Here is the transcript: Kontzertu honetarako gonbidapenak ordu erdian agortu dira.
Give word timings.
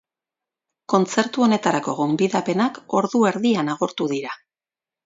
Kontzertu 0.93 1.45
honetarako 1.47 1.95
gonbidapenak 2.01 2.83
ordu 3.03 3.25
erdian 3.35 3.75
agortu 3.77 4.15
dira. 4.17 4.39